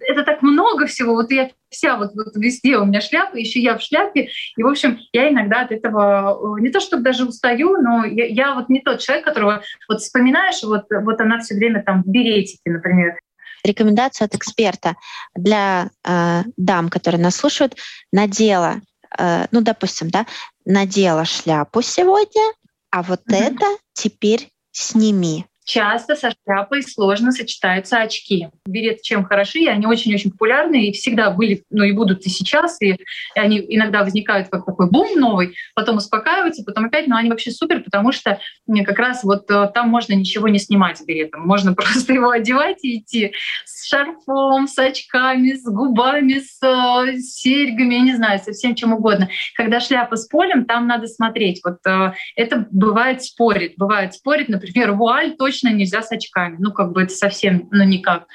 [0.00, 3.76] это так много всего, вот я вся вот, вот везде у меня шляпа, еще я
[3.76, 7.76] в шляпе, и, в общем, я иногда от этого э, не то чтобы даже устаю,
[7.82, 11.82] но я, я вот не тот человек, которого вот вспоминаешь, вот, вот она все время
[11.84, 13.18] там в беретике, например,
[13.62, 14.96] рекомендацию от эксперта
[15.34, 17.76] для э, дам, которые нас слушают,
[18.12, 18.80] надела,
[19.18, 20.24] э, ну, допустим, да,
[20.64, 22.54] надела шляпу сегодня,
[22.90, 23.36] а вот mm-hmm.
[23.36, 28.48] это теперь сними часто со шляпой сложно сочетаются очки.
[28.66, 32.80] Берет чем хороши, и они очень-очень популярны, и всегда были, ну и будут и сейчас,
[32.80, 32.98] и, и
[33.38, 37.80] они иногда возникают как такой бум новый, потом успокаиваются, потом опять, но они вообще супер,
[37.80, 38.40] потому что
[38.86, 42.82] как раз вот э, там можно ничего не снимать с беретом, можно просто его одевать
[42.82, 43.34] и идти
[43.66, 48.74] с шарфом, с очками, с губами, с, э, с серьгами, я не знаю, со всем
[48.74, 49.28] чем угодно.
[49.54, 51.60] Когда шляпа с полем, там надо смотреть.
[51.62, 56.56] Вот э, это бывает спорит, бывает спорит, например, вуаль точно точно нельзя с очками.
[56.58, 58.26] Ну, как бы это совсем, ну, никак.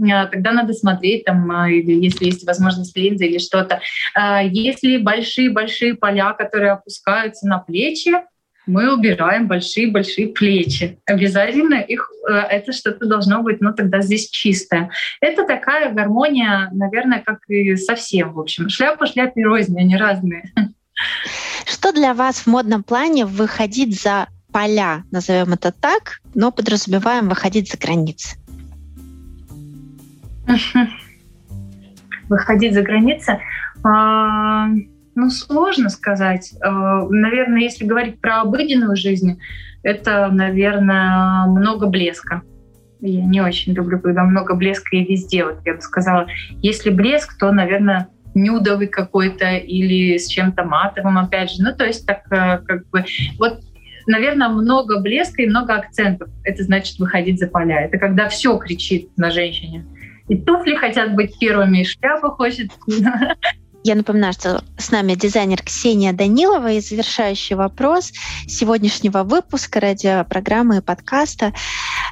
[0.00, 3.80] А, тогда надо смотреть, там, а, или если есть возможность линзы или что-то.
[4.14, 8.12] А, если большие-большие поля, которые опускаются на плечи,
[8.66, 11.00] мы убираем большие-большие плечи.
[11.06, 14.88] Обязательно их, э, это что-то должно быть, ну тогда здесь чистое.
[15.20, 18.68] Это такая гармония, наверное, как и совсем, в общем.
[18.68, 20.44] Шляпа шляпе рознь, они разные.
[21.66, 27.70] Что для вас в модном плане выходить за поля, назовем это так, но подразумеваем выходить
[27.70, 28.36] за границы?
[32.28, 33.40] Выходить за границы?
[33.84, 34.68] А,
[35.14, 36.54] ну, сложно сказать.
[36.62, 39.40] А, наверное, если говорить про обыденную жизнь,
[39.82, 42.42] это, наверное, много блеска.
[43.00, 45.44] Я не очень люблю, когда много блеска и везде.
[45.44, 46.26] Вот я бы сказала,
[46.62, 51.62] если блеск, то, наверное, нюдовый какой-то или с чем-то матовым, опять же.
[51.62, 53.04] Ну, то есть так э, как бы...
[53.38, 53.60] Вот
[54.06, 56.28] наверное, много блеска и много акцентов.
[56.44, 57.82] Это значит выходить за поля.
[57.82, 59.84] Это когда все кричит на женщине.
[60.28, 62.70] И туфли хотят быть первыми, и шляпа хочет.
[63.84, 68.12] Я напоминаю, что с нами дизайнер Ксения Данилова и завершающий вопрос
[68.46, 71.52] сегодняшнего выпуска радиопрограммы и подкаста.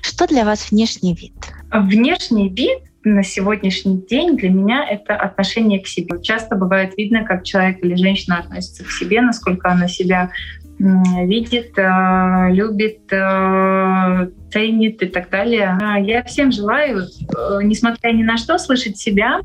[0.03, 1.35] Что для вас внешний вид?
[1.73, 6.21] Внешний вид на сегодняшний день для меня это отношение к себе.
[6.23, 10.33] Часто бывает видно, как человек или женщина относится к себе, насколько она себя
[10.81, 15.77] видит, э, любит, э, ценит и так далее.
[15.81, 19.41] А я всем желаю, э, несмотря ни на что, слышать себя,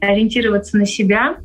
[0.00, 1.36] ориентироваться на себя.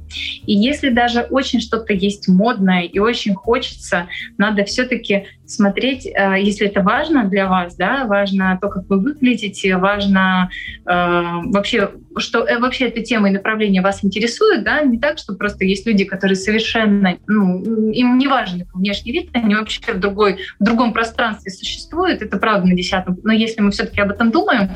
[0.46, 4.08] И если даже очень что-то есть модное и очень хочется,
[4.38, 9.78] надо все-таки смотреть, э, если это важно для вас, да, важно то, как вы выглядите,
[9.78, 10.50] важно
[10.86, 15.34] э, вообще, что э, вообще эта тема и направление вас интересует, да, не так, что
[15.36, 20.40] просто есть люди, которые совершенно, ну, им не важен внешний вид, они вообще в, другой,
[20.60, 24.70] в другом пространстве существуют, это правда на десятом, но если мы все-таки об этом думаем,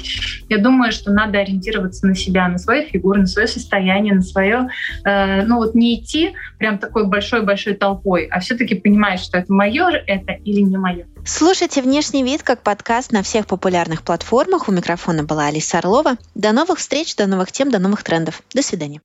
[0.49, 4.69] я думаю, что надо ориентироваться на себя, на свою фигуру, на свое состояние, на свое,
[5.05, 9.89] э, ну вот не идти прям такой большой-большой толпой, а все-таки понимать, что это мое
[10.05, 11.07] это или не мое.
[11.25, 14.67] Слушайте «Внешний вид» как подкаст на всех популярных платформах.
[14.67, 16.17] У микрофона была Алиса Орлова.
[16.35, 18.41] До новых встреч, до новых тем, до новых трендов.
[18.53, 19.01] До свидания.